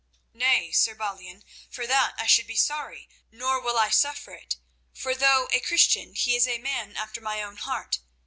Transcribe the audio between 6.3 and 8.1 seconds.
is a man after my own heart.